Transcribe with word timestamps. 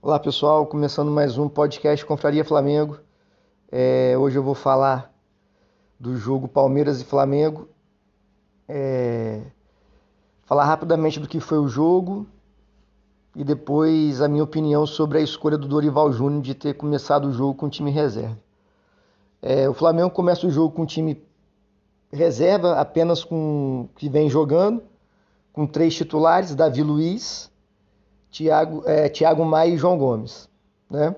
Olá 0.00 0.16
pessoal, 0.20 0.64
começando 0.64 1.10
mais 1.10 1.36
um 1.38 1.48
podcast 1.48 2.06
Confraria 2.06 2.44
Flamengo. 2.44 3.00
É, 3.70 4.16
hoje 4.16 4.38
eu 4.38 4.44
vou 4.44 4.54
falar 4.54 5.12
do 5.98 6.16
jogo 6.16 6.46
Palmeiras 6.46 7.00
e 7.00 7.04
Flamengo. 7.04 7.68
É, 8.68 9.42
falar 10.44 10.66
rapidamente 10.66 11.18
do 11.18 11.26
que 11.26 11.40
foi 11.40 11.58
o 11.58 11.66
jogo 11.66 12.28
e 13.34 13.42
depois 13.42 14.22
a 14.22 14.28
minha 14.28 14.44
opinião 14.44 14.86
sobre 14.86 15.18
a 15.18 15.20
escolha 15.20 15.58
do 15.58 15.66
Dorival 15.66 16.12
Júnior 16.12 16.42
de 16.42 16.54
ter 16.54 16.74
começado 16.74 17.26
o 17.26 17.32
jogo 17.32 17.54
com 17.54 17.68
time 17.68 17.90
reserva. 17.90 18.38
É, 19.42 19.68
o 19.68 19.74
Flamengo 19.74 20.10
começa 20.10 20.46
o 20.46 20.50
jogo 20.50 20.76
com 20.76 20.86
time 20.86 21.20
reserva, 22.12 22.78
apenas 22.78 23.24
com 23.24 23.88
que 23.96 24.08
vem 24.08 24.30
jogando, 24.30 24.80
com 25.52 25.66
três 25.66 25.92
titulares, 25.96 26.54
Davi 26.54 26.84
Luiz, 26.84 27.47
Thiago, 28.38 28.84
é, 28.86 29.08
Thiago 29.08 29.44
Maia 29.44 29.70
e 29.70 29.76
João 29.76 29.98
Gomes. 29.98 30.48
Né? 30.88 31.14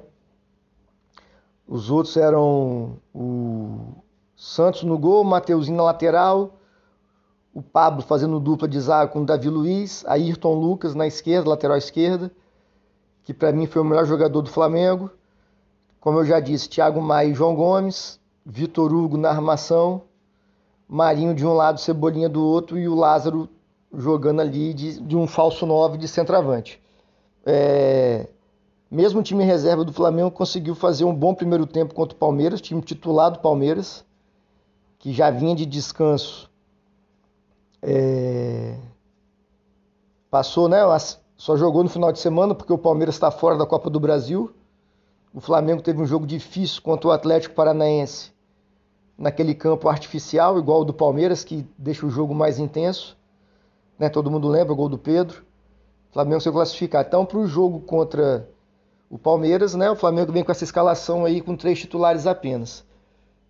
Os 1.68 1.90
outros 1.90 2.16
eram 2.16 2.96
o 3.14 3.92
Santos 4.34 4.84
no 4.84 4.96
gol, 4.96 5.22
Mateuzinho 5.22 5.76
na 5.76 5.82
lateral, 5.82 6.54
o 7.52 7.60
Pablo 7.60 8.00
fazendo 8.00 8.40
dupla 8.40 8.66
de 8.66 8.80
zaga 8.80 9.12
com 9.12 9.20
o 9.20 9.26
Davi 9.26 9.50
Luiz, 9.50 10.02
Ayrton 10.06 10.54
Lucas 10.54 10.94
na 10.94 11.06
esquerda, 11.06 11.50
lateral 11.50 11.76
esquerda, 11.76 12.32
que 13.22 13.34
para 13.34 13.52
mim 13.52 13.66
foi 13.66 13.82
o 13.82 13.84
melhor 13.84 14.06
jogador 14.06 14.40
do 14.40 14.48
Flamengo. 14.48 15.10
Como 16.00 16.20
eu 16.20 16.24
já 16.24 16.40
disse, 16.40 16.70
Thiago 16.70 17.02
Maia 17.02 17.28
e 17.28 17.34
João 17.34 17.54
Gomes, 17.54 18.18
Vitor 18.46 18.94
Hugo 18.94 19.18
na 19.18 19.28
armação, 19.28 20.04
Marinho 20.88 21.34
de 21.34 21.44
um 21.44 21.52
lado, 21.52 21.78
Cebolinha 21.80 22.30
do 22.30 22.42
outro 22.42 22.78
e 22.78 22.88
o 22.88 22.94
Lázaro 22.94 23.46
jogando 23.92 24.40
ali 24.40 24.72
de, 24.72 24.98
de 25.02 25.14
um 25.14 25.26
falso 25.26 25.66
9 25.66 25.98
de 25.98 26.08
centroavante. 26.08 26.80
É, 27.44 28.28
mesmo 28.90 29.20
o 29.20 29.22
time 29.22 29.44
reserva 29.44 29.84
do 29.84 29.92
Flamengo 29.92 30.30
conseguiu 30.30 30.74
fazer 30.74 31.04
um 31.04 31.14
bom 31.14 31.34
primeiro 31.34 31.66
tempo 31.66 31.94
contra 31.94 32.14
o 32.14 32.18
Palmeiras, 32.18 32.60
time 32.60 32.82
titular 32.82 33.30
do 33.30 33.38
Palmeiras, 33.38 34.04
que 34.98 35.12
já 35.12 35.30
vinha 35.30 35.54
de 35.54 35.64
descanso. 35.64 36.50
É, 37.82 38.76
passou, 40.30 40.68
né? 40.68 40.80
Só 41.36 41.56
jogou 41.56 41.82
no 41.82 41.88
final 41.88 42.12
de 42.12 42.18
semana 42.18 42.54
porque 42.54 42.72
o 42.72 42.78
Palmeiras 42.78 43.14
está 43.14 43.30
fora 43.30 43.56
da 43.56 43.64
Copa 43.64 43.88
do 43.88 43.98
Brasil. 43.98 44.52
O 45.32 45.40
Flamengo 45.40 45.80
teve 45.80 46.02
um 46.02 46.06
jogo 46.06 46.26
difícil 46.26 46.82
contra 46.82 47.08
o 47.08 47.12
Atlético 47.12 47.54
Paranaense 47.54 48.32
naquele 49.16 49.54
campo 49.54 49.88
artificial, 49.88 50.58
igual 50.58 50.80
o 50.80 50.84
do 50.84 50.92
Palmeiras, 50.94 51.44
que 51.44 51.66
deixa 51.78 52.04
o 52.06 52.10
jogo 52.10 52.34
mais 52.34 52.58
intenso. 52.58 53.16
Né? 53.98 54.08
Todo 54.08 54.30
mundo 54.30 54.48
lembra 54.48 54.72
o 54.72 54.76
gol 54.76 54.88
do 54.88 54.98
Pedro. 54.98 55.44
Flamengo 56.12 56.40
se 56.40 56.50
classificar. 56.50 57.04
Então, 57.06 57.24
para 57.24 57.38
o 57.38 57.46
jogo 57.46 57.80
contra 57.80 58.48
o 59.08 59.18
Palmeiras, 59.18 59.74
né? 59.74 59.90
O 59.90 59.96
Flamengo 59.96 60.32
vem 60.32 60.44
com 60.44 60.52
essa 60.52 60.64
escalação 60.64 61.24
aí 61.24 61.40
com 61.40 61.56
três 61.56 61.78
titulares 61.78 62.26
apenas. 62.26 62.84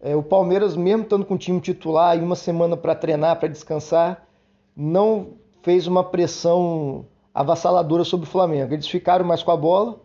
É, 0.00 0.16
o 0.16 0.22
Palmeiras, 0.22 0.76
mesmo 0.76 1.02
estando 1.02 1.24
com 1.24 1.34
o 1.34 1.38
time 1.38 1.60
titular 1.60 2.16
e 2.16 2.20
uma 2.20 2.36
semana 2.36 2.76
para 2.76 2.94
treinar, 2.94 3.38
para 3.38 3.48
descansar, 3.48 4.26
não 4.74 5.34
fez 5.62 5.86
uma 5.86 6.02
pressão 6.02 7.04
avassaladora 7.34 8.04
sobre 8.04 8.26
o 8.26 8.30
Flamengo. 8.30 8.72
Eles 8.72 8.88
ficaram 8.88 9.24
mais 9.24 9.42
com 9.42 9.50
a 9.50 9.56
bola, 9.56 10.00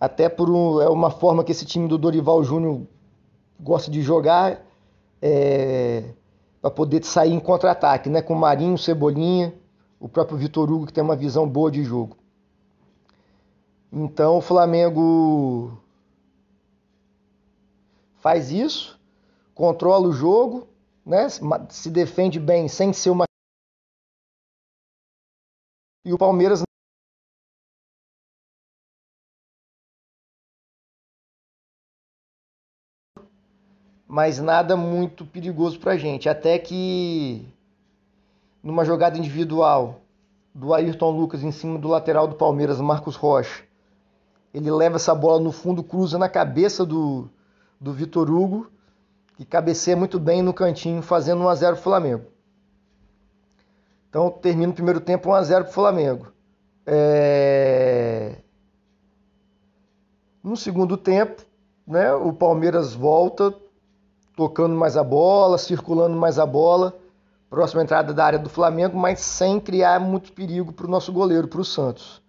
até 0.00 0.28
por 0.28 0.48
um, 0.48 0.80
é 0.80 0.88
uma 0.88 1.10
forma 1.10 1.44
que 1.44 1.52
esse 1.52 1.66
time 1.66 1.88
do 1.88 1.98
Dorival 1.98 2.42
Júnior 2.42 2.82
gosta 3.60 3.90
de 3.90 4.00
jogar, 4.00 4.64
é, 5.20 6.04
para 6.60 6.70
poder 6.70 7.04
sair 7.04 7.32
em 7.32 7.40
contra-ataque, 7.40 8.08
né? 8.08 8.22
Com 8.22 8.34
Marinho, 8.34 8.78
Cebolinha 8.78 9.52
o 10.00 10.08
próprio 10.08 10.38
Vitor 10.38 10.70
Hugo 10.70 10.86
que 10.86 10.92
tem 10.92 11.02
uma 11.02 11.16
visão 11.16 11.48
boa 11.48 11.70
de 11.70 11.82
jogo. 11.82 12.16
Então 13.92 14.36
o 14.36 14.40
Flamengo 14.40 15.80
faz 18.16 18.50
isso, 18.50 18.98
controla 19.54 20.08
o 20.08 20.12
jogo, 20.12 20.68
né? 21.04 21.26
se 21.70 21.90
defende 21.90 22.38
bem 22.38 22.68
sem 22.68 22.92
ser 22.92 23.10
uma. 23.10 23.24
E 26.04 26.12
o 26.12 26.18
Palmeiras 26.18 26.62
mas 34.08 34.38
nada 34.38 34.74
muito 34.74 35.26
perigoso 35.26 35.78
para 35.78 35.92
a 35.92 35.96
gente. 35.98 36.28
Até 36.28 36.58
que 36.58 37.46
numa 38.62 38.84
jogada 38.84 39.18
individual 39.18 40.00
do 40.54 40.74
Ayrton 40.74 41.10
Lucas 41.10 41.42
em 41.42 41.52
cima 41.52 41.78
do 41.78 41.88
lateral 41.88 42.26
do 42.26 42.34
Palmeiras, 42.34 42.80
Marcos 42.80 43.16
Rocha. 43.16 43.62
Ele 44.52 44.70
leva 44.70 44.96
essa 44.96 45.14
bola 45.14 45.40
no 45.40 45.52
fundo, 45.52 45.82
cruza 45.82 46.18
na 46.18 46.28
cabeça 46.28 46.84
do, 46.84 47.28
do 47.80 47.92
Vitor 47.92 48.30
Hugo, 48.30 48.70
que 49.36 49.44
cabeceia 49.44 49.96
muito 49.96 50.18
bem 50.18 50.42
no 50.42 50.52
cantinho, 50.52 51.00
fazendo 51.00 51.42
1 51.42 51.48
a 51.48 51.54
0 51.54 51.72
para 51.74 51.80
o 51.80 51.84
Flamengo. 51.84 52.24
Então 54.08 54.30
termina 54.30 54.72
o 54.72 54.74
primeiro 54.74 55.00
tempo 55.00 55.28
1 55.30 55.34
a 55.34 55.42
0 55.42 55.64
para 55.64 55.70
o 55.70 55.74
Flamengo. 55.74 56.32
É... 56.86 58.36
No 60.42 60.56
segundo 60.56 60.96
tempo, 60.96 61.42
né, 61.86 62.12
o 62.14 62.32
Palmeiras 62.32 62.94
volta 62.94 63.54
tocando 64.34 64.74
mais 64.74 64.96
a 64.96 65.04
bola, 65.04 65.58
circulando 65.58 66.16
mais 66.16 66.38
a 66.38 66.46
bola 66.46 66.98
próxima 67.48 67.82
entrada 67.82 68.12
da 68.12 68.24
área 68.24 68.38
do 68.38 68.48
Flamengo, 68.48 68.96
mas 68.98 69.20
sem 69.20 69.58
criar 69.58 69.98
muito 69.98 70.32
perigo 70.32 70.72
para 70.72 70.86
o 70.86 70.90
nosso 70.90 71.12
goleiro, 71.12 71.48
para 71.48 71.60
o 71.60 71.64
Santos. 71.64 72.22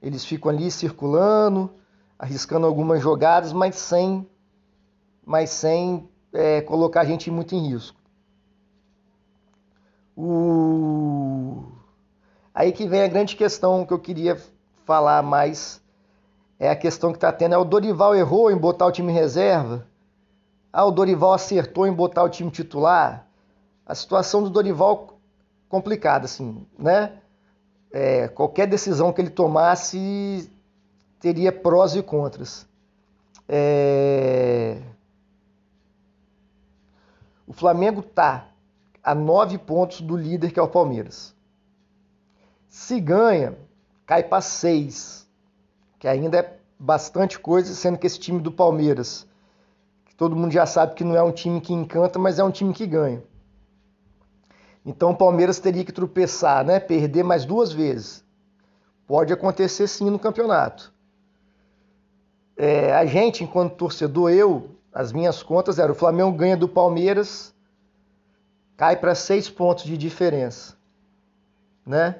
Eles 0.00 0.24
ficam 0.24 0.50
ali 0.50 0.70
circulando, 0.70 1.70
arriscando 2.18 2.66
algumas 2.66 3.02
jogadas, 3.02 3.52
mas 3.52 3.76
sem, 3.76 4.28
mas 5.24 5.50
sem 5.50 6.08
é, 6.32 6.60
colocar 6.60 7.00
a 7.00 7.04
gente 7.04 7.30
muito 7.30 7.54
em 7.54 7.68
risco. 7.72 7.98
O... 10.16 11.64
Aí 12.54 12.72
que 12.72 12.88
vem 12.88 13.02
a 13.02 13.08
grande 13.08 13.36
questão 13.36 13.86
que 13.86 13.92
eu 13.92 13.98
queria 13.98 14.36
falar 14.84 15.22
mais. 15.22 15.80
É 16.58 16.70
a 16.70 16.76
questão 16.76 17.12
que 17.12 17.18
está 17.18 17.30
tendo. 17.30 17.54
É 17.54 17.58
o 17.58 17.64
Dorival 17.64 18.16
errou 18.16 18.50
em 18.50 18.56
botar 18.56 18.86
o 18.86 18.92
time 18.92 19.12
reserva? 19.12 19.86
Ah, 20.72 20.84
o 20.84 20.90
Dorival 20.90 21.34
acertou 21.34 21.86
em 21.86 21.92
botar 21.92 22.24
o 22.24 22.28
time 22.28 22.50
titular? 22.50 23.27
A 23.88 23.94
situação 23.94 24.42
do 24.42 24.50
Dorival 24.50 25.18
complicada, 25.66 26.26
assim, 26.26 26.66
né? 26.78 27.18
É, 27.90 28.28
qualquer 28.28 28.66
decisão 28.66 29.10
que 29.14 29.20
ele 29.22 29.30
tomasse 29.30 30.52
teria 31.18 31.50
prós 31.50 31.96
e 31.96 32.02
contras. 32.02 32.68
É... 33.48 34.82
O 37.46 37.54
Flamengo 37.54 38.02
tá 38.02 38.48
a 39.02 39.14
nove 39.14 39.56
pontos 39.56 40.02
do 40.02 40.14
líder 40.14 40.52
que 40.52 40.60
é 40.60 40.62
o 40.62 40.68
Palmeiras. 40.68 41.34
Se 42.68 43.00
ganha, 43.00 43.56
cai 44.04 44.22
para 44.22 44.42
seis, 44.42 45.26
que 45.98 46.06
ainda 46.06 46.38
é 46.38 46.58
bastante 46.78 47.38
coisa, 47.38 47.74
sendo 47.74 47.96
que 47.96 48.06
esse 48.06 48.20
time 48.20 48.38
do 48.38 48.52
Palmeiras, 48.52 49.26
que 50.04 50.14
todo 50.14 50.36
mundo 50.36 50.52
já 50.52 50.66
sabe 50.66 50.94
que 50.94 51.02
não 51.02 51.16
é 51.16 51.22
um 51.22 51.32
time 51.32 51.58
que 51.58 51.72
encanta, 51.72 52.18
mas 52.18 52.38
é 52.38 52.44
um 52.44 52.50
time 52.50 52.74
que 52.74 52.86
ganha. 52.86 53.22
Então 54.84 55.10
o 55.10 55.16
Palmeiras 55.16 55.58
teria 55.58 55.84
que 55.84 55.92
tropeçar, 55.92 56.64
né? 56.64 56.80
Perder 56.80 57.22
mais 57.22 57.44
duas 57.44 57.72
vezes. 57.72 58.24
Pode 59.06 59.32
acontecer 59.32 59.86
sim 59.86 60.10
no 60.10 60.18
campeonato. 60.18 60.92
É, 62.56 62.92
a 62.92 63.06
gente, 63.06 63.44
enquanto 63.44 63.76
torcedor, 63.76 64.30
eu, 64.32 64.70
as 64.92 65.12
minhas 65.12 65.42
contas 65.42 65.78
eram: 65.78 65.92
o 65.92 65.96
Flamengo 65.96 66.36
ganha 66.36 66.56
do 66.56 66.68
Palmeiras, 66.68 67.54
cai 68.76 68.96
para 68.96 69.14
seis 69.14 69.48
pontos 69.48 69.84
de 69.84 69.96
diferença, 69.96 70.76
né? 71.86 72.16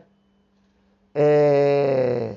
É, 1.14 2.36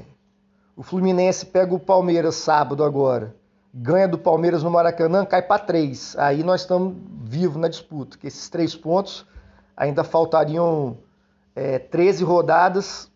o 0.75 0.81
Fluminense 0.81 1.45
pega 1.45 1.75
o 1.75 1.79
Palmeiras 1.79 2.35
sábado 2.35 2.83
agora, 2.83 3.35
ganha 3.71 4.07
do 4.07 4.17
Palmeiras 4.17 4.63
no 4.63 4.71
Maracanã, 4.71 5.23
cai 5.23 5.43
para 5.43 5.61
três. 5.61 6.17
Aí 6.17 6.43
nós 6.43 6.61
estamos 6.61 6.95
vivos 7.23 7.57
na 7.57 7.67
disputa, 7.67 8.17
que 8.17 8.27
esses 8.27 8.49
três 8.49 8.75
pontos 8.75 9.27
ainda 9.75 10.03
faltariam 10.03 10.97
é, 11.55 11.79
13 11.79 12.23
rodadas 12.23 13.11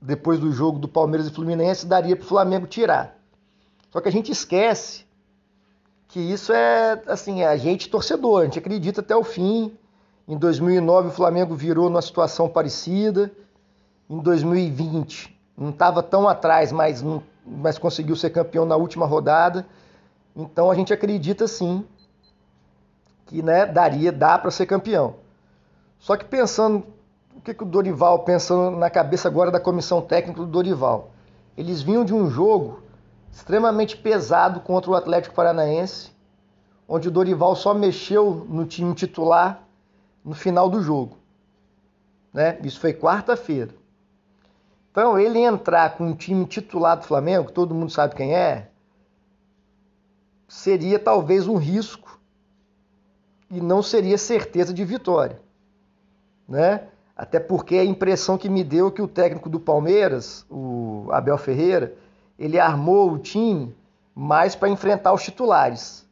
depois 0.00 0.38
do 0.38 0.52
jogo 0.52 0.78
do 0.78 0.88
Palmeiras 0.88 1.26
e 1.26 1.30
Fluminense, 1.30 1.86
daria 1.86 2.16
para 2.16 2.24
o 2.24 2.28
Flamengo 2.28 2.66
tirar. 2.66 3.16
Só 3.90 4.00
que 4.00 4.08
a 4.08 4.12
gente 4.12 4.30
esquece 4.30 5.04
que 6.06 6.20
isso 6.20 6.52
é 6.52 7.02
assim, 7.06 7.42
é 7.42 7.46
a 7.46 7.56
gente 7.56 7.88
torcedor, 7.88 8.42
a 8.42 8.44
gente 8.44 8.58
acredita 8.58 9.00
até 9.00 9.16
o 9.16 9.24
fim. 9.24 9.76
Em 10.26 10.36
2009 10.36 11.08
o 11.08 11.12
Flamengo 11.12 11.54
virou 11.54 11.88
numa 11.88 12.02
situação 12.02 12.48
parecida. 12.48 13.30
Em 14.08 14.18
2020 14.18 15.36
não 15.56 15.70
estava 15.70 16.02
tão 16.02 16.28
atrás, 16.28 16.70
mas, 16.70 17.04
mas 17.44 17.78
conseguiu 17.78 18.14
ser 18.14 18.30
campeão 18.30 18.64
na 18.64 18.76
última 18.76 19.06
rodada. 19.06 19.66
Então 20.36 20.70
a 20.70 20.74
gente 20.74 20.92
acredita 20.92 21.48
sim 21.48 21.84
que 23.26 23.42
né, 23.42 23.66
daria, 23.66 24.12
dá 24.12 24.38
para 24.38 24.50
ser 24.50 24.66
campeão. 24.66 25.16
Só 25.98 26.16
que 26.16 26.24
pensando, 26.24 26.86
o 27.36 27.40
que, 27.40 27.52
que 27.52 27.62
o 27.62 27.66
Dorival, 27.66 28.20
pensando 28.20 28.76
na 28.76 28.88
cabeça 28.88 29.28
agora 29.28 29.50
da 29.50 29.60
comissão 29.60 30.00
técnica 30.00 30.40
do 30.40 30.46
Dorival, 30.46 31.10
eles 31.56 31.82
vinham 31.82 32.04
de 32.04 32.14
um 32.14 32.30
jogo 32.30 32.82
extremamente 33.32 33.96
pesado 33.96 34.60
contra 34.60 34.90
o 34.90 34.94
Atlético 34.94 35.34
Paranaense, 35.34 36.10
onde 36.88 37.08
o 37.08 37.10
Dorival 37.10 37.54
só 37.54 37.74
mexeu 37.74 38.46
no 38.48 38.64
time 38.64 38.94
titular 38.94 39.62
no 40.24 40.34
final 40.34 40.68
do 40.68 40.80
jogo. 40.80 41.18
Né? 42.32 42.58
Isso 42.62 42.80
foi 42.80 42.92
quarta-feira. 42.92 43.74
Então, 44.90 45.18
ele 45.18 45.38
entrar 45.38 45.96
com 45.96 46.04
um 46.04 46.14
time 46.14 46.46
titular 46.46 46.96
do 46.96 47.04
Flamengo, 47.04 47.52
todo 47.52 47.74
mundo 47.74 47.90
sabe 47.90 48.14
quem 48.14 48.34
é, 48.34 48.70
seria 50.48 50.98
talvez 50.98 51.46
um 51.46 51.56
risco 51.56 52.18
e 53.50 53.60
não 53.60 53.82
seria 53.82 54.16
certeza 54.16 54.72
de 54.72 54.84
vitória. 54.84 55.40
Né? 56.48 56.82
Até 57.14 57.38
porque 57.38 57.76
a 57.76 57.84
impressão 57.84 58.38
que 58.38 58.48
me 58.48 58.64
deu 58.64 58.88
é 58.88 58.90
que 58.90 59.02
o 59.02 59.08
técnico 59.08 59.50
do 59.50 59.60
Palmeiras, 59.60 60.46
o 60.48 61.08
Abel 61.10 61.36
Ferreira, 61.36 61.94
ele 62.38 62.58
armou 62.58 63.12
o 63.12 63.18
time 63.18 63.74
mais 64.14 64.54
para 64.54 64.68
enfrentar 64.68 65.12
os 65.12 65.22
titulares. 65.22 66.06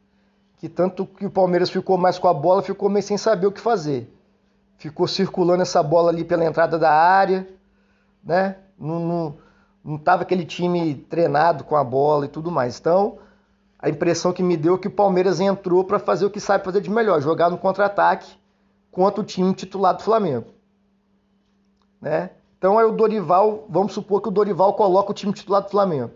Que 0.58 0.68
tanto 0.68 1.06
que 1.06 1.24
o 1.24 1.30
Palmeiras 1.30 1.70
ficou 1.70 1.96
mais 1.96 2.18
com 2.18 2.28
a 2.28 2.34
bola, 2.34 2.62
ficou 2.62 2.88
meio 2.88 3.04
sem 3.04 3.16
saber 3.16 3.46
o 3.46 3.52
que 3.52 3.60
fazer. 3.60 4.12
Ficou 4.78 5.06
circulando 5.06 5.62
essa 5.62 5.82
bola 5.82 6.10
ali 6.10 6.24
pela 6.24 6.44
entrada 6.44 6.78
da 6.78 6.92
área, 6.92 7.48
né? 8.22 8.56
Não, 8.78 9.00
não, 9.00 9.38
não 9.84 9.98
tava 9.98 10.22
aquele 10.22 10.44
time 10.44 10.94
treinado 11.08 11.64
com 11.64 11.76
a 11.76 11.84
bola 11.84 12.26
e 12.26 12.28
tudo 12.28 12.50
mais. 12.50 12.78
Então, 12.78 13.18
a 13.78 13.88
impressão 13.88 14.32
que 14.32 14.42
me 14.42 14.56
deu 14.56 14.74
é 14.74 14.78
que 14.78 14.88
o 14.88 14.90
Palmeiras 14.90 15.40
entrou 15.40 15.84
para 15.84 15.98
fazer 15.98 16.26
o 16.26 16.30
que 16.30 16.40
sabe 16.40 16.64
fazer 16.64 16.80
de 16.80 16.90
melhor, 16.90 17.22
jogar 17.22 17.48
no 17.48 17.56
contra-ataque 17.56 18.36
contra 18.96 19.20
o 19.20 19.24
time 19.24 19.52
titular 19.52 19.94
do 19.94 20.02
Flamengo. 20.02 20.46
Né? 22.00 22.30
Então 22.56 22.78
aí 22.78 22.86
o 22.86 22.92
Dorival, 22.92 23.66
vamos 23.68 23.92
supor 23.92 24.22
que 24.22 24.28
o 24.28 24.30
Dorival 24.30 24.72
coloca 24.72 25.10
o 25.10 25.14
time 25.14 25.34
titular 25.34 25.60
do 25.60 25.68
Flamengo. 25.68 26.12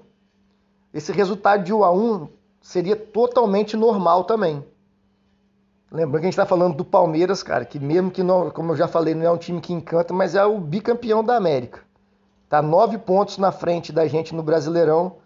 Esse 0.95 1.13
resultado 1.13 1.63
de 1.63 1.75
1 1.75 1.85
a 1.85 1.93
1 1.93 2.29
seria 2.59 2.97
totalmente 2.97 3.77
normal 3.77 4.25
também. 4.25 4.65
Lembrando 5.93 6.23
que 6.23 6.27
a 6.29 6.31
gente 6.31 6.33
está 6.33 6.47
falando 6.47 6.75
do 6.75 6.85
Palmeiras, 6.85 7.43
cara, 7.43 7.67
que 7.67 7.79
mesmo 7.79 8.11
que 8.11 8.23
não, 8.23 8.49
como 8.49 8.73
eu 8.73 8.77
já 8.77 8.89
falei, 8.89 9.15
não 9.15 9.27
é 9.27 9.31
um 9.31 9.37
time 9.37 9.61
que 9.61 9.75
encanta, 9.75 10.15
mas 10.15 10.35
é 10.35 10.43
o 10.47 10.59
bicampeão 10.59 11.23
da 11.23 11.37
América. 11.37 11.83
Tá 12.49 12.63
nove 12.63 12.97
pontos 12.97 13.37
na 13.37 13.53
frente 13.53 13.93
da 13.93 14.07
gente 14.07 14.35
no 14.35 14.43
Brasileirão, 14.43 15.17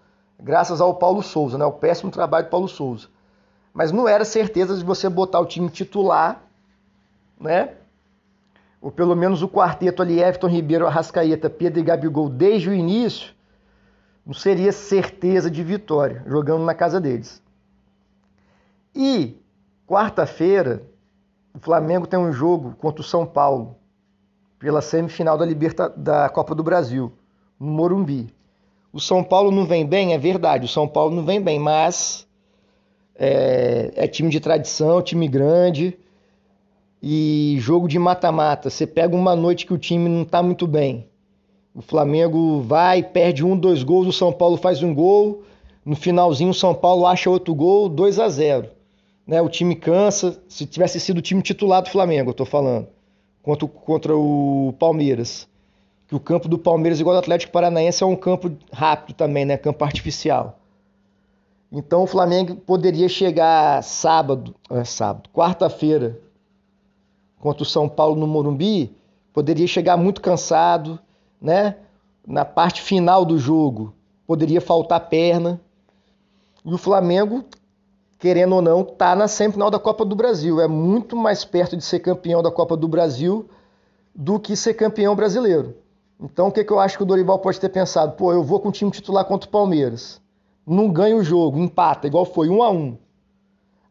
graças 0.43 0.81
ao 0.81 0.97
Paulo 0.97 1.23
Souza, 1.23 1.57
né? 1.57 1.65
O 1.65 1.71
péssimo 1.71 2.11
trabalho 2.11 2.47
do 2.47 2.51
Paulo 2.51 2.67
Souza. 2.67 3.07
Mas 3.73 3.93
não 3.93 4.09
era 4.09 4.25
certeza 4.25 4.77
de 4.77 4.83
você 4.83 5.09
botar 5.09 5.39
o 5.39 5.47
time 5.47 5.69
titular, 5.69 6.44
né? 7.45 7.75
ou 8.85 8.91
pelo 8.91 9.17
menos 9.17 9.43
o 9.43 9.49
quarteto 9.49 10.03
ali, 10.03 10.21
Everton 10.21 10.47
Ribeiro, 10.47 10.87
Arrascaeta, 10.87 11.49
Pedro 11.49 11.81
e 11.81 11.83
Gabigol, 11.83 12.29
desde 12.29 12.69
o 12.69 12.75
início, 12.75 13.33
não 14.27 14.35
seria 14.35 14.73
certeza 14.73 15.51
de 15.51 15.65
vitória, 15.65 16.23
jogando 16.27 16.67
na 16.67 16.75
casa 16.75 17.01
deles. 17.01 17.43
E 18.95 19.39
quarta-feira, 19.87 20.83
o 21.55 21.59
Flamengo 21.59 22.07
tem 22.07 22.19
um 22.19 22.31
jogo 22.31 22.75
contra 22.77 23.01
o 23.01 23.05
São 23.05 23.25
Paulo, 23.25 23.75
pela 24.59 24.83
semifinal 24.83 25.39
da, 25.39 25.47
Liberta... 25.47 25.89
da 25.89 26.29
Copa 26.29 26.55
do 26.55 26.63
Brasil, 26.63 27.11
no 27.59 27.69
Morumbi. 27.69 28.35
O 28.93 29.01
São 29.01 29.25
Paulo 29.25 29.51
não 29.51 29.65
vem 29.65 29.87
bem, 29.87 30.13
é 30.13 30.19
verdade, 30.19 30.67
o 30.67 30.69
São 30.69 30.87
Paulo 30.87 31.17
não 31.17 31.25
vem 31.25 31.41
bem, 31.41 31.59
mas 31.59 32.29
é, 33.15 33.93
é 33.97 34.07
time 34.07 34.29
de 34.29 34.41
tradição, 34.41 35.01
time 35.01 35.27
grande, 35.27 35.99
e 37.07 37.59
jogo 37.61 37.87
de 37.87 37.99
mata-mata, 37.99 38.71
você 38.71 38.87
pega 38.87 39.15
uma 39.15 39.37
noite 39.37 39.67
que 39.67 39.75
o 39.75 39.79
time 39.79 40.09
não 40.09 40.23
está 40.23 40.43
muito 40.43 40.67
bem. 40.67 41.07
O 41.75 41.83
Flamengo 41.83 42.63
vai, 42.63 43.03
perde 43.03 43.45
um, 43.45 43.55
dois 43.55 43.83
gols, 43.83 44.07
o 44.07 44.13
São 44.13 44.33
Paulo 44.33 44.57
faz 44.57 44.83
um 44.83 44.95
gol. 44.95 45.43
No 45.85 45.95
finalzinho, 45.95 46.49
o 46.49 46.55
São 46.55 46.75
Paulo 46.75 47.07
acha 47.07 47.29
outro 47.29 47.55
gol, 47.55 47.91
2 47.91 48.19
a 48.19 48.29
0 48.31 48.71
né? 49.27 49.43
O 49.43 49.51
time 49.51 49.75
cansa. 49.75 50.41
Se 50.49 50.65
tivesse 50.65 50.99
sido 50.99 51.19
o 51.19 51.23
time 51.23 51.43
titular 51.43 51.83
do 51.83 51.91
Flamengo, 51.91 52.31
eu 52.31 52.33
estou 52.33 52.47
falando, 52.47 52.87
contra, 53.43 53.69
contra 53.69 54.17
o 54.17 54.75
Palmeiras. 54.79 55.47
Que 56.09 56.15
o 56.15 56.21
campo 56.21 56.49
do 56.49 56.59
Palmeiras, 56.59 57.01
igual 57.01 57.17
ao 57.17 57.21
Atlético 57.21 57.53
Paranaense, 57.53 58.03
é 58.03 58.07
um 58.07 58.17
campo 58.17 58.51
rápido 58.73 59.15
também, 59.15 59.45
né? 59.45 59.59
Campo 59.59 59.85
artificial. 59.85 60.59
Então 61.71 62.03
o 62.03 62.07
Flamengo 62.07 62.57
poderia 62.57 63.11
chegar 63.11 63.83
sábado, 63.83 64.55
é, 64.71 64.85
sábado, 64.85 65.29
quarta-feira, 65.35 66.19
contra 67.45 67.63
o 67.63 67.67
São 67.67 67.87
Paulo 67.87 68.17
no 68.17 68.27
Morumbi, 68.27 68.97
poderia 69.31 69.67
chegar 69.67 69.99
muito 69.99 70.23
cansado, 70.23 70.99
né? 71.39 71.77
Na 72.27 72.43
parte 72.43 72.81
final 72.81 73.23
do 73.23 73.37
jogo, 73.37 73.93
poderia 74.27 74.63
faltar 74.63 75.11
perna. 75.11 75.61
E 76.65 76.73
o 76.73 76.79
Flamengo, 76.79 77.45
querendo 78.19 78.55
ou 78.55 78.63
não, 78.63 78.83
tá 78.83 79.15
na 79.15 79.29
semifinal 79.29 79.71
da 79.71 79.79
Copa 79.79 80.07
do 80.07 80.17
Brasil. 80.17 80.59
É 80.59 80.67
muito 80.67 81.15
mais 81.15 81.45
perto 81.45 81.77
de 81.77 81.85
ser 81.85 82.01
campeão 82.01 82.43
da 82.43 82.51
Copa 82.51 82.79
do 82.79 82.89
Brasil 82.89 83.47
do 84.15 84.41
que 84.41 84.57
ser 84.57 84.73
campeão 84.73 85.15
brasileiro. 85.15 85.77
Então, 86.19 86.49
o 86.49 86.51
que, 86.51 86.65
que 86.65 86.73
eu 86.73 86.81
acho 86.81 86.97
que 86.97 87.03
o 87.03 87.07
Dorival 87.07 87.41
pode 87.41 87.61
ter 87.61 87.69
pensado? 87.69 88.13
Pô, 88.13 88.33
eu 88.33 88.43
vou 88.43 88.59
com 88.59 88.71
o 88.71 88.73
time 88.73 88.91
titular 88.91 89.27
contra 89.27 89.47
o 89.47 89.53
Palmeiras. 89.53 90.19
Não 90.67 90.91
ganha 90.91 91.15
o 91.15 91.23
jogo, 91.23 91.59
empata, 91.59 92.07
igual 92.07 92.25
foi, 92.25 92.49
um 92.49 92.63
a 92.63 92.71
um. 92.71 92.97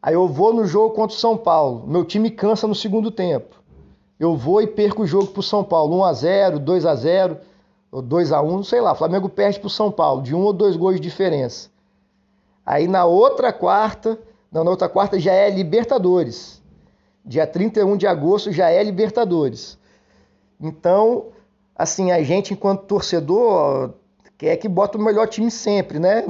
Aí 0.04 0.12
eu 0.12 0.28
vou 0.28 0.52
no 0.52 0.66
jogo 0.66 0.94
contra 0.94 1.16
o 1.16 1.18
São 1.18 1.34
Paulo. 1.34 1.86
Meu 1.86 2.04
time 2.04 2.30
cansa 2.30 2.66
no 2.66 2.74
segundo 2.74 3.10
tempo. 3.10 3.56
Eu 4.20 4.36
vou 4.36 4.60
e 4.60 4.66
perco 4.66 5.04
o 5.04 5.06
jogo 5.06 5.28
para 5.28 5.40
o 5.40 5.42
São 5.42 5.64
Paulo. 5.64 5.96
1 5.96 6.04
a 6.04 6.12
0 6.12 6.58
2 6.58 6.84
a 6.84 6.94
0 6.94 7.38
ou 7.90 8.02
2 8.02 8.30
a 8.30 8.42
1 8.42 8.64
sei 8.64 8.82
lá. 8.82 8.94
Flamengo 8.94 9.30
perde 9.30 9.58
para 9.58 9.66
o 9.66 9.70
São 9.70 9.90
Paulo, 9.90 10.20
de 10.20 10.34
um 10.34 10.42
ou 10.42 10.52
dois 10.52 10.76
gols 10.76 10.96
de 10.96 11.00
diferença. 11.00 11.70
Aí 12.66 12.86
na 12.86 13.06
outra 13.06 13.50
quarta, 13.50 14.18
não, 14.52 14.62
na 14.62 14.70
outra 14.70 14.90
quarta 14.90 15.18
já 15.18 15.32
é 15.32 15.48
Libertadores. 15.48 16.62
Dia 17.24 17.46
31 17.46 17.96
de 17.96 18.06
agosto 18.06 18.52
já 18.52 18.68
é 18.68 18.84
Libertadores. 18.84 19.78
Então, 20.60 21.28
assim, 21.74 22.12
a 22.12 22.22
gente, 22.22 22.52
enquanto 22.52 22.84
torcedor, 22.84 23.94
quer 24.36 24.54
que 24.58 24.68
bota 24.68 24.98
o 24.98 25.02
melhor 25.02 25.28
time 25.28 25.50
sempre, 25.50 25.98
né? 25.98 26.26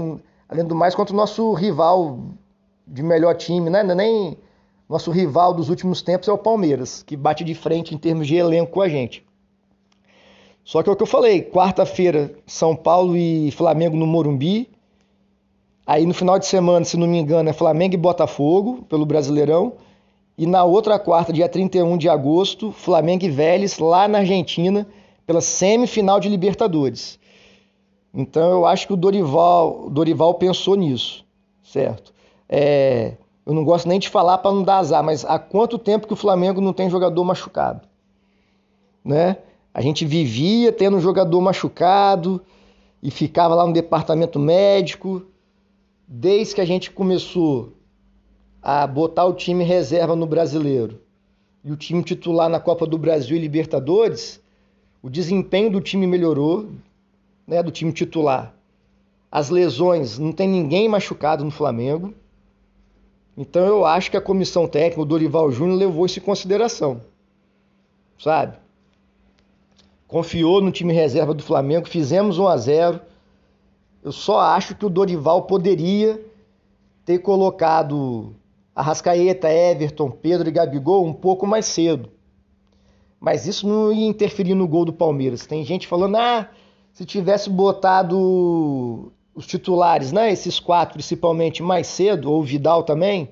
Além 0.48 0.64
do 0.64 0.76
mais, 0.76 0.94
contra 0.94 1.12
o 1.12 1.16
nosso 1.16 1.52
rival 1.54 2.20
de 2.86 3.02
melhor 3.02 3.34
time, 3.36 3.70
né? 3.70 3.80
É 3.80 3.94
nem 3.94 4.36
nosso 4.88 5.10
rival 5.10 5.54
dos 5.54 5.70
últimos 5.70 6.02
tempos 6.02 6.28
é 6.28 6.32
o 6.32 6.38
Palmeiras, 6.38 7.02
que 7.02 7.16
bate 7.16 7.42
de 7.42 7.54
frente 7.54 7.94
em 7.94 7.98
termos 7.98 8.26
de 8.26 8.36
elenco 8.36 8.72
com 8.72 8.82
a 8.82 8.88
gente. 8.88 9.24
Só 10.62 10.82
que 10.82 10.88
é 10.88 10.92
o 10.92 10.96
que 10.96 11.02
eu 11.02 11.06
falei, 11.06 11.42
quarta-feira 11.42 12.34
São 12.46 12.74
Paulo 12.74 13.16
e 13.16 13.50
Flamengo 13.50 13.96
no 13.96 14.06
Morumbi. 14.06 14.70
Aí 15.86 16.06
no 16.06 16.14
final 16.14 16.38
de 16.38 16.46
semana, 16.46 16.84
se 16.84 16.96
não 16.96 17.06
me 17.06 17.18
engano, 17.18 17.50
é 17.50 17.52
Flamengo 17.52 17.94
e 17.94 17.98
Botafogo 17.98 18.84
pelo 18.88 19.04
Brasileirão. 19.04 19.74
E 20.38 20.46
na 20.46 20.64
outra 20.64 20.98
quarta, 20.98 21.32
dia 21.32 21.48
31 21.48 21.98
de 21.98 22.08
agosto, 22.08 22.72
Flamengo 22.72 23.24
e 23.24 23.30
Vélez 23.30 23.78
lá 23.78 24.08
na 24.08 24.18
Argentina 24.18 24.86
pela 25.26 25.40
semifinal 25.40 26.18
de 26.18 26.28
Libertadores. 26.28 27.18
Então 28.12 28.50
eu 28.52 28.66
acho 28.66 28.86
que 28.86 28.92
o 28.92 28.96
Dorival, 28.96 29.86
o 29.86 29.90
Dorival 29.90 30.34
pensou 30.34 30.76
nisso, 30.76 31.24
certo? 31.62 32.13
É, 32.48 33.14
eu 33.46 33.52
não 33.52 33.64
gosto 33.64 33.88
nem 33.88 33.98
de 33.98 34.08
falar 34.08 34.38
para 34.38 34.52
não 34.52 34.62
dar 34.62 34.78
azar, 34.78 35.02
mas 35.02 35.24
há 35.24 35.38
quanto 35.38 35.78
tempo 35.78 36.06
que 36.06 36.12
o 36.12 36.16
Flamengo 36.16 36.60
não 36.60 36.72
tem 36.72 36.88
jogador 36.88 37.22
machucado? 37.24 37.86
Né? 39.04 39.36
A 39.72 39.80
gente 39.80 40.04
vivia 40.06 40.72
tendo 40.72 40.96
um 40.96 41.00
jogador 41.00 41.40
machucado 41.40 42.40
e 43.02 43.10
ficava 43.10 43.54
lá 43.54 43.66
no 43.66 43.72
departamento 43.72 44.38
médico. 44.38 45.22
Desde 46.06 46.54
que 46.54 46.60
a 46.60 46.64
gente 46.64 46.90
começou 46.90 47.72
a 48.62 48.86
botar 48.86 49.26
o 49.26 49.34
time 49.34 49.62
reserva 49.62 50.16
no 50.16 50.26
brasileiro 50.26 51.00
e 51.64 51.72
o 51.72 51.76
time 51.76 52.02
titular 52.02 52.48
na 52.48 52.60
Copa 52.60 52.86
do 52.86 52.96
Brasil 52.96 53.36
e 53.36 53.40
Libertadores, 53.40 54.40
o 55.02 55.10
desempenho 55.10 55.70
do 55.70 55.80
time 55.80 56.06
melhorou, 56.06 56.70
né, 57.46 57.62
do 57.62 57.70
time 57.70 57.92
titular. 57.92 58.54
As 59.30 59.50
lesões, 59.50 60.18
não 60.18 60.32
tem 60.32 60.48
ninguém 60.48 60.88
machucado 60.88 61.44
no 61.44 61.50
Flamengo. 61.50 62.14
Então 63.36 63.66
eu 63.66 63.84
acho 63.84 64.10
que 64.10 64.16
a 64.16 64.20
comissão 64.20 64.66
técnica, 64.66 65.00
o 65.00 65.04
Dorival 65.04 65.50
Júnior, 65.50 65.78
levou 65.78 66.06
isso 66.06 66.18
em 66.18 66.22
consideração. 66.22 67.00
Sabe? 68.18 68.56
Confiou 70.06 70.60
no 70.60 70.70
time 70.70 70.92
reserva 70.92 71.34
do 71.34 71.42
Flamengo, 71.42 71.88
fizemos 71.88 72.38
1 72.38 72.46
a 72.46 72.56
0. 72.56 73.00
Eu 74.02 74.12
só 74.12 74.38
acho 74.40 74.76
que 74.76 74.86
o 74.86 74.90
Dorival 74.90 75.42
poderia 75.42 76.24
ter 77.04 77.18
colocado 77.18 78.34
Arrascaeta, 78.74 79.50
Everton, 79.50 80.10
Pedro 80.10 80.48
e 80.48 80.52
Gabigol 80.52 81.04
um 81.04 81.12
pouco 81.12 81.46
mais 81.46 81.66
cedo. 81.66 82.10
Mas 83.18 83.46
isso 83.46 83.66
não 83.66 83.92
ia 83.92 84.06
interferir 84.06 84.54
no 84.54 84.68
gol 84.68 84.84
do 84.84 84.92
Palmeiras. 84.92 85.46
Tem 85.46 85.64
gente 85.64 85.86
falando, 85.86 86.16
ah, 86.16 86.50
se 86.92 87.04
tivesse 87.04 87.48
botado 87.50 89.12
os 89.34 89.46
titulares, 89.46 90.12
né, 90.12 90.30
esses 90.32 90.60
quatro 90.60 90.94
principalmente, 90.94 91.62
mais 91.62 91.86
cedo, 91.86 92.30
ou 92.30 92.42
Vidal 92.42 92.84
também, 92.84 93.30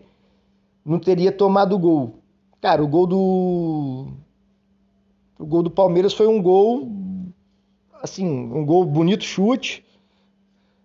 não 0.85 0.99
teria 0.99 1.31
tomado 1.31 1.79
gol. 1.79 2.19
Cara, 2.61 2.83
o 2.83 2.89
gol 2.89 3.07
do. 3.07 4.07
O 5.39 5.47
gol 5.47 5.63
do 5.63 5.71
Palmeiras 5.71 6.13
foi 6.13 6.27
um 6.27 6.41
gol. 6.41 6.89
Assim, 8.03 8.27
um 8.27 8.65
gol 8.65 8.85
bonito 8.85 9.25
chute. 9.25 9.85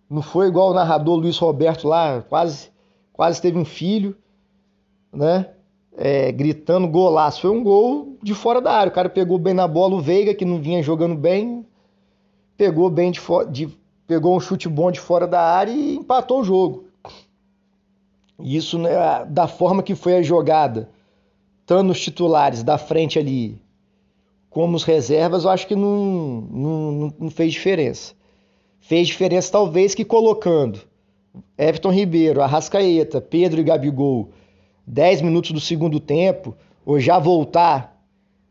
Não 0.08 0.22
foi 0.22 0.48
igual 0.48 0.70
o 0.70 0.74
narrador 0.74 1.16
Luiz 1.16 1.36
Roberto 1.36 1.86
lá, 1.86 2.22
quase, 2.22 2.70
quase 3.12 3.42
teve 3.42 3.58
um 3.58 3.64
filho, 3.64 4.16
né? 5.12 5.50
É, 5.96 6.32
gritando 6.32 6.88
golaço. 6.88 7.42
Foi 7.42 7.50
um 7.50 7.62
gol 7.62 8.16
de 8.22 8.34
fora 8.34 8.60
da 8.60 8.72
área. 8.72 8.90
O 8.90 8.94
cara 8.94 9.08
pegou 9.08 9.38
bem 9.38 9.52
na 9.52 9.68
bola, 9.68 9.96
o 9.96 10.00
Veiga, 10.00 10.34
que 10.34 10.44
não 10.44 10.60
vinha 10.60 10.82
jogando 10.82 11.14
bem, 11.14 11.66
pegou 12.56 12.88
bem 12.88 13.10
de, 13.10 13.20
de 13.50 13.77
pegou 14.08 14.34
um 14.34 14.40
chute 14.40 14.68
bom 14.68 14.90
de 14.90 14.98
fora 14.98 15.26
da 15.26 15.40
área 15.40 15.70
e 15.70 15.96
empatou 15.96 16.40
o 16.40 16.44
jogo. 16.44 16.86
Isso 18.40 18.78
né, 18.78 18.90
da 19.28 19.46
forma 19.46 19.82
que 19.82 19.94
foi 19.94 20.16
a 20.16 20.22
jogada, 20.22 20.88
tanto 21.66 21.92
os 21.92 22.00
titulares 22.00 22.62
da 22.62 22.78
frente 22.78 23.18
ali 23.18 23.60
como 24.48 24.76
os 24.76 24.82
reservas, 24.82 25.44
eu 25.44 25.50
acho 25.50 25.66
que 25.66 25.76
não, 25.76 26.40
não, 26.50 27.14
não 27.18 27.30
fez 27.30 27.52
diferença. 27.52 28.14
Fez 28.80 29.06
diferença 29.06 29.52
talvez 29.52 29.94
que 29.94 30.04
colocando 30.04 30.80
Everton 31.58 31.90
Ribeiro, 31.90 32.40
Arrascaeta, 32.40 33.20
Pedro 33.20 33.60
e 33.60 33.64
Gabigol 33.64 34.30
10 34.86 35.20
minutos 35.20 35.50
do 35.50 35.60
segundo 35.60 36.00
tempo, 36.00 36.56
ou 36.86 36.98
já 36.98 37.18
voltar 37.18 38.02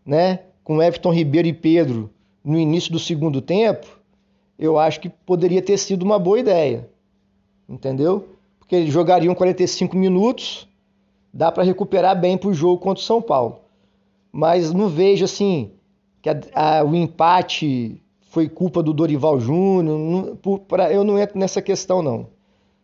né, 0.05 0.41
com 0.63 0.81
Everton 0.83 1.11
Ribeiro 1.11 1.47
e 1.47 1.53
Pedro 1.53 2.11
no 2.43 2.59
início 2.59 2.91
do 2.91 2.99
segundo 2.99 3.41
tempo, 3.41 3.96
eu 4.57 4.77
acho 4.77 4.99
que 4.99 5.09
poderia 5.09 5.61
ter 5.61 5.77
sido 5.77 6.03
uma 6.03 6.17
boa 6.17 6.39
ideia. 6.39 6.89
Entendeu? 7.67 8.27
Porque 8.59 8.75
eles 8.75 8.93
jogariam 8.93 9.35
45 9.35 9.95
minutos, 9.95 10.67
dá 11.33 11.51
para 11.51 11.63
recuperar 11.63 12.19
bem 12.19 12.37
para 12.37 12.49
o 12.49 12.53
jogo 12.53 12.81
contra 12.81 13.01
o 13.01 13.05
São 13.05 13.21
Paulo. 13.21 13.59
Mas 14.31 14.73
não 14.73 14.89
vejo 14.89 15.25
assim 15.25 15.71
que 16.21 16.29
a, 16.29 16.79
a, 16.79 16.83
o 16.83 16.95
empate 16.95 18.01
foi 18.29 18.49
culpa 18.49 18.83
do 18.83 18.93
Dorival 18.93 19.39
Júnior. 19.39 20.37
eu 20.91 21.03
não 21.03 21.17
entro 21.17 21.39
nessa 21.39 21.61
questão, 21.61 22.01
não. 22.01 22.27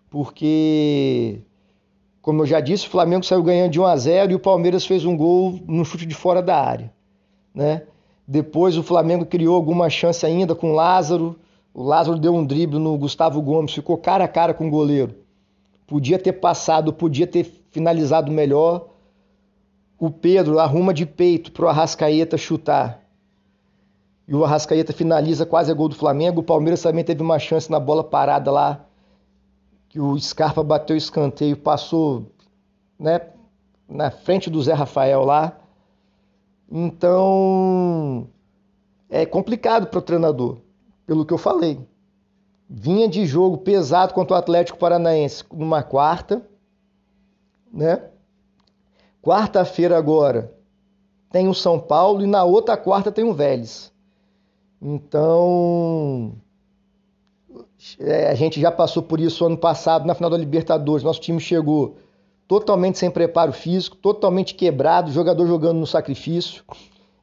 Porque, 0.10 1.42
como 2.22 2.42
eu 2.42 2.46
já 2.46 2.60
disse, 2.60 2.88
o 2.88 2.90
Flamengo 2.90 3.26
saiu 3.26 3.44
ganhando 3.44 3.72
de 3.72 3.80
1 3.80 3.86
a 3.86 3.98
0 3.98 4.32
e 4.32 4.36
o 4.36 4.40
Palmeiras 4.40 4.86
fez 4.86 5.06
um 5.06 5.18
gol 5.18 5.60
no 5.68 5.84
chute 5.84 6.06
de 6.06 6.16
fora 6.16 6.42
da 6.42 6.56
área. 6.56 6.94
Né? 7.54 7.84
Depois 8.28 8.78
o 8.78 8.84
Flamengo 8.84 9.26
criou 9.26 9.56
alguma 9.56 9.90
chance 9.90 10.26
ainda 10.26 10.56
com 10.56 10.72
o 10.72 10.76
Lázaro. 10.76 11.36
O 11.74 11.84
Lázaro 11.84 12.20
deu 12.20 12.36
um 12.36 12.46
drible 12.46 12.80
no 12.80 12.98
Gustavo 12.98 13.42
Gomes, 13.42 13.74
ficou 13.74 13.98
cara 13.98 14.26
a 14.26 14.28
cara 14.28 14.54
com 14.54 14.68
o 14.68 14.72
goleiro. 14.72 15.16
Podia 15.88 16.20
ter 16.20 16.34
passado, 16.34 16.94
podia 16.94 17.26
ter 17.26 17.44
finalizado 17.72 18.32
melhor. 18.32 18.90
O 19.98 20.12
Pedro 20.12 20.60
arruma 20.60 20.94
de 20.94 21.06
peito 21.06 21.52
para 21.52 21.66
o 21.66 21.70
Arrascaeta 21.70 22.38
chutar 22.38 23.04
e 24.28 24.34
o 24.34 24.44
Arrascaeta 24.44 24.94
finaliza 24.94 25.46
quase 25.46 25.72
a 25.72 25.76
gol 25.76 25.90
do 25.90 25.96
Flamengo. 25.96 26.42
O 26.42 26.44
Palmeiras 26.44 26.82
também 26.82 27.04
teve 27.04 27.22
uma 27.22 27.40
chance 27.40 27.70
na 27.70 27.80
bola 27.80 28.04
parada 28.04 28.52
lá, 28.52 28.86
que 29.90 30.00
o 30.00 30.18
Scarpa 30.20 30.64
bateu 30.64 30.96
escanteio, 30.96 31.58
passou 31.58 32.32
né, 32.98 33.22
na 33.88 34.10
frente 34.10 34.50
do 34.50 34.62
Zé 34.62 34.74
Rafael 34.74 35.24
lá. 35.24 35.58
Então 36.72 38.28
é 39.10 39.26
complicado 39.26 39.88
para 39.88 40.00
o 40.00 40.02
treinador, 40.02 40.58
pelo 41.06 41.26
que 41.26 41.34
eu 41.34 41.38
falei. 41.38 41.80
Vinha 42.70 43.08
de 43.08 43.26
jogo 43.26 43.58
pesado 43.58 44.14
contra 44.14 44.36
o 44.36 44.40
Atlético 44.40 44.78
Paranaense 44.78 45.44
numa 45.52 45.84
quarta, 45.84 46.48
né? 47.72 48.10
Quarta-feira 49.22 49.98
agora 49.98 50.54
tem 51.32 51.48
o 51.48 51.54
São 51.54 51.80
Paulo 51.80 52.22
e 52.22 52.28
na 52.28 52.44
outra 52.44 52.78
quarta 52.78 53.12
tem 53.12 53.24
o 53.24 53.34
Vélez. 53.34 53.92
Então, 54.82 56.34
é, 58.00 58.30
a 58.30 58.36
gente 58.36 58.60
já 58.60 58.72
passou 58.72 59.02
por 59.02 59.20
isso 59.20 59.46
ano 59.46 59.58
passado 59.58 60.06
na 60.06 60.14
final 60.14 60.30
da 60.30 60.38
Libertadores. 60.38 61.04
Nosso 61.04 61.22
time 61.22 61.40
chegou 61.40 61.96
totalmente 62.48 62.98
sem 62.98 63.10
preparo 63.10 63.54
físico, 63.54 63.96
totalmente 63.96 64.54
quebrado, 64.56 65.12
jogador 65.12 65.48
jogando 65.48 65.80
no 65.80 65.88
sacrifício. 65.88 66.64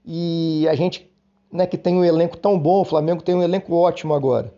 E 0.05 0.67
a 0.69 0.75
gente, 0.75 1.10
né, 1.53 1.67
que 1.67 1.77
tem 1.77 1.97
um 1.97 2.05
elenco 2.05 2.37
tão 2.37 2.59
bom, 2.59 2.81
o 2.81 2.85
Flamengo 2.85 3.23
tem 3.23 3.35
um 3.35 3.43
elenco 3.43 3.75
ótimo 3.75 4.15
agora. 4.15 4.53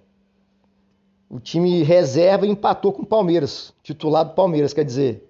O 1.28 1.40
time 1.40 1.82
reserva 1.82 2.46
empatou 2.46 2.92
com 2.92 3.02
o 3.02 3.06
Palmeiras, 3.06 3.72
titular 3.82 4.25
do 4.25 4.34
Palmeiras, 4.34 4.75
quer 4.75 4.84
dizer, 4.84 5.26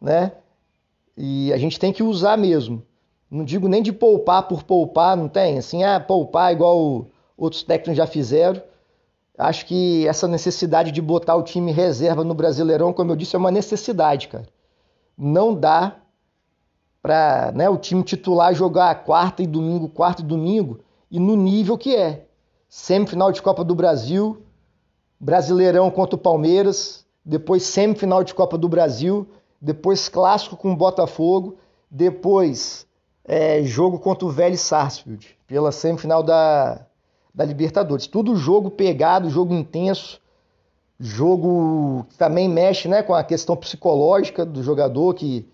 né? 0.00 0.32
E 1.16 1.52
a 1.52 1.56
gente 1.56 1.80
tem 1.80 1.92
que 1.92 2.02
usar 2.02 2.36
mesmo. 2.36 2.82
Não 3.30 3.44
digo 3.44 3.66
nem 3.66 3.82
de 3.82 3.92
poupar 3.92 4.46
por 4.46 4.62
poupar, 4.62 5.16
não 5.16 5.28
tem? 5.28 5.58
Assim, 5.58 5.82
ah, 5.82 5.98
poupar 5.98 6.52
igual 6.52 7.06
outros 7.36 7.62
técnicos 7.62 7.96
já 7.96 8.06
fizeram. 8.06 8.62
Acho 9.38 9.66
que 9.66 10.06
essa 10.06 10.28
necessidade 10.28 10.92
de 10.92 11.02
botar 11.02 11.34
o 11.36 11.42
time 11.42 11.72
reserva 11.72 12.22
no 12.22 12.34
Brasileirão, 12.34 12.92
como 12.92 13.12
eu 13.12 13.16
disse, 13.16 13.34
é 13.34 13.38
uma 13.38 13.50
necessidade, 13.50 14.28
cara. 14.28 14.46
Não 15.16 15.54
dá 15.54 15.96
para 17.06 17.52
né, 17.54 17.68
o 17.68 17.76
time 17.76 18.02
titular 18.02 18.52
jogar 18.52 19.04
quarta 19.04 19.40
e 19.40 19.46
domingo, 19.46 19.88
quarta 19.88 20.22
e 20.22 20.24
domingo, 20.24 20.80
e 21.08 21.20
no 21.20 21.36
nível 21.36 21.78
que 21.78 21.94
é. 21.94 22.26
Semifinal 22.68 23.30
de 23.30 23.40
Copa 23.40 23.62
do 23.62 23.76
Brasil, 23.76 24.42
Brasileirão 25.20 25.88
contra 25.88 26.16
o 26.16 26.18
Palmeiras, 26.18 27.06
depois 27.24 27.62
semifinal 27.62 28.24
de 28.24 28.34
Copa 28.34 28.58
do 28.58 28.68
Brasil, 28.68 29.24
depois 29.60 30.08
clássico 30.08 30.56
com 30.56 30.72
o 30.72 30.76
Botafogo, 30.76 31.58
depois 31.88 32.88
é, 33.24 33.62
jogo 33.62 34.00
contra 34.00 34.26
o 34.26 34.30
Vélez 34.30 34.62
Sarsfield, 34.62 35.38
pela 35.46 35.70
semifinal 35.70 36.24
da, 36.24 36.86
da 37.32 37.44
Libertadores. 37.44 38.08
Tudo 38.08 38.34
jogo 38.34 38.68
pegado, 38.68 39.30
jogo 39.30 39.54
intenso, 39.54 40.20
jogo 40.98 42.04
que 42.08 42.18
também 42.18 42.48
mexe 42.48 42.88
né, 42.88 43.00
com 43.00 43.14
a 43.14 43.22
questão 43.22 43.56
psicológica 43.56 44.44
do 44.44 44.60
jogador, 44.60 45.14
que 45.14 45.48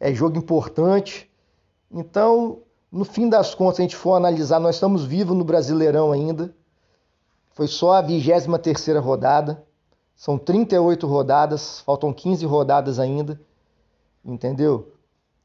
é 0.00 0.12
jogo 0.12 0.38
importante. 0.38 1.30
Então, 1.90 2.62
no 2.90 3.04
fim 3.04 3.28
das 3.28 3.54
contas, 3.54 3.76
se 3.76 3.82
a 3.82 3.84
gente 3.84 3.96
for 3.96 4.14
analisar, 4.14 4.58
nós 4.60 4.76
estamos 4.76 5.04
vivos 5.04 5.36
no 5.36 5.44
Brasileirão 5.44 6.12
ainda. 6.12 6.54
Foi 7.52 7.66
só 7.66 7.92
a 7.92 8.00
23 8.00 8.46
terceira 8.62 9.00
rodada. 9.00 9.64
São 10.14 10.38
38 10.38 11.06
rodadas, 11.06 11.80
faltam 11.80 12.12
15 12.12 12.44
rodadas 12.46 12.98
ainda. 12.98 13.40
Entendeu? 14.24 14.92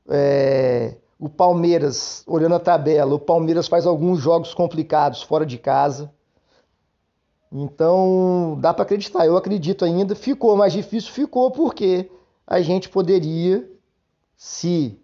É... 0.09 0.95
O 1.19 1.29
Palmeiras, 1.29 2.23
olhando 2.27 2.55
a 2.55 2.59
tabela, 2.59 3.15
o 3.15 3.19
Palmeiras 3.19 3.67
faz 3.67 3.85
alguns 3.85 4.19
jogos 4.19 4.53
complicados 4.53 5.21
fora 5.21 5.45
de 5.45 5.57
casa. 5.57 6.11
Então, 7.49 8.57
dá 8.59 8.73
para 8.73 8.83
acreditar. 8.83 9.25
Eu 9.25 9.37
acredito 9.37 9.85
ainda. 9.85 10.15
Ficou 10.15 10.57
mais 10.57 10.73
difícil? 10.73 11.13
Ficou 11.13 11.51
porque 11.51 12.11
a 12.45 12.59
gente 12.61 12.89
poderia, 12.89 13.71
se, 14.35 14.99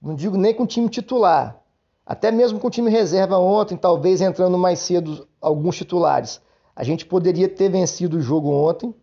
não 0.00 0.14
digo 0.14 0.36
nem 0.36 0.54
com 0.54 0.64
o 0.64 0.66
time 0.66 0.88
titular, 0.88 1.62
até 2.04 2.30
mesmo 2.30 2.58
com 2.58 2.66
o 2.66 2.70
time 2.70 2.90
reserva 2.90 3.38
ontem, 3.38 3.76
talvez 3.76 4.20
entrando 4.20 4.58
mais 4.58 4.78
cedo 4.80 5.28
alguns 5.40 5.76
titulares, 5.76 6.40
a 6.74 6.82
gente 6.82 7.06
poderia 7.06 7.48
ter 7.48 7.68
vencido 7.68 8.16
o 8.16 8.22
jogo 8.22 8.50
ontem, 8.50 8.94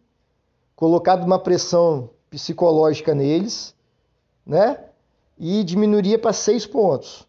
colocado 0.75 1.23
uma 1.23 1.39
pressão 1.39 2.09
psicológica 2.29 3.13
neles, 3.15 3.75
né? 4.45 4.77
e 5.37 5.63
diminuiria 5.63 6.17
para 6.17 6.33
seis 6.33 6.65
pontos. 6.65 7.27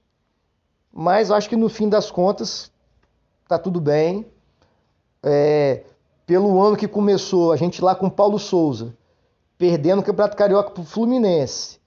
Mas 0.93 1.31
acho 1.31 1.49
que 1.49 1.57
no 1.57 1.69
fim 1.69 1.88
das 1.88 2.11
contas 2.11 2.73
tá 3.47 3.59
tudo 3.59 3.81
bem. 3.81 4.26
É, 5.23 5.85
pelo 6.26 6.61
ano 6.62 6.76
que 6.76 6.88
começou, 6.88 7.52
a 7.52 7.57
gente 7.57 7.83
lá 7.83 7.95
com 7.95 8.09
Paulo 8.09 8.38
Souza, 8.38 8.97
perdendo 9.57 10.00
o 10.00 10.05
Campeonato 10.05 10.37
Carioca 10.37 10.71
para 10.71 10.83
o 10.83 10.87
Fluminense, 10.87 11.78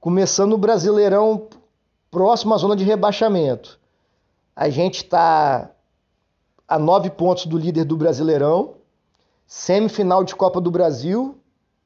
começando 0.00 0.52
o 0.52 0.58
Brasileirão 0.58 1.48
próximo 2.10 2.54
à 2.54 2.56
zona 2.56 2.76
de 2.76 2.84
rebaixamento. 2.84 3.78
A 4.54 4.68
gente 4.68 5.04
está 5.04 5.70
a 6.66 6.78
nove 6.78 7.10
pontos 7.10 7.46
do 7.46 7.58
líder 7.58 7.84
do 7.84 7.96
Brasileirão, 7.96 8.74
semifinal 9.46 10.22
de 10.22 10.34
Copa 10.34 10.60
do 10.60 10.70
Brasil, 10.70 11.38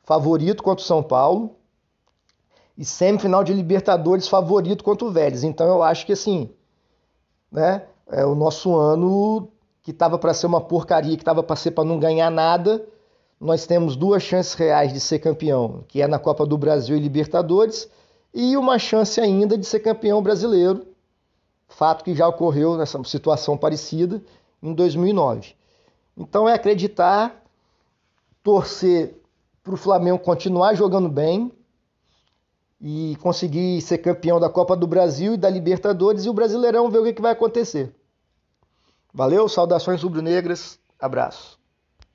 favorito 0.04 0.62
contra 0.62 0.82
o 0.82 0.86
São 0.86 1.02
Paulo 1.02 1.56
e 2.76 2.84
semifinal 2.84 3.44
de 3.44 3.52
Libertadores 3.52 4.26
favorito 4.26 4.82
contra 4.82 5.06
o 5.06 5.10
Vélez. 5.10 5.44
Então 5.44 5.66
eu 5.68 5.82
acho 5.82 6.04
que 6.04 6.12
assim, 6.12 6.50
né, 7.50 7.84
é 8.10 8.24
o 8.24 8.34
nosso 8.34 8.74
ano 8.74 9.48
que 9.82 9.90
estava 9.90 10.18
para 10.18 10.34
ser 10.34 10.46
uma 10.46 10.60
porcaria, 10.60 11.16
que 11.16 11.22
estava 11.22 11.42
para 11.42 11.56
ser 11.56 11.72
para 11.72 11.84
não 11.84 11.98
ganhar 11.98 12.30
nada, 12.30 12.84
nós 13.40 13.66
temos 13.66 13.96
duas 13.96 14.22
chances 14.22 14.54
reais 14.54 14.92
de 14.92 15.00
ser 15.00 15.18
campeão, 15.18 15.84
que 15.88 16.00
é 16.00 16.06
na 16.06 16.18
Copa 16.18 16.46
do 16.46 16.56
Brasil 16.56 16.96
e 16.96 17.00
Libertadores, 17.00 17.88
e 18.32 18.56
uma 18.56 18.78
chance 18.78 19.20
ainda 19.20 19.56
de 19.56 19.64
ser 19.66 19.80
campeão 19.80 20.22
brasileiro, 20.22 20.86
fato 21.68 22.04
que 22.04 22.14
já 22.14 22.28
ocorreu 22.28 22.76
nessa 22.76 23.02
situação 23.04 23.56
parecida 23.56 24.22
em 24.62 24.74
2009. 24.74 25.54
Então 26.16 26.48
é 26.48 26.54
acreditar, 26.54 27.42
torcer 28.42 29.14
para 29.62 29.74
o 29.74 29.76
Flamengo 29.76 30.18
continuar 30.18 30.74
jogando 30.74 31.08
bem, 31.08 31.52
e 32.82 33.16
conseguir 33.20 33.80
ser 33.80 33.98
campeão 33.98 34.40
da 34.40 34.50
Copa 34.50 34.74
do 34.74 34.88
Brasil 34.88 35.34
e 35.34 35.36
da 35.36 35.48
Libertadores 35.48 36.24
e 36.24 36.28
o 36.28 36.34
Brasileirão 36.34 36.90
ver 36.90 36.98
o 36.98 37.14
que, 37.14 37.22
vai 37.22 37.30
acontecer. 37.30 37.94
Valeu, 39.14 39.48
saudações 39.48 40.02
rubro-negras, 40.02 40.80
abraço. 40.98 41.61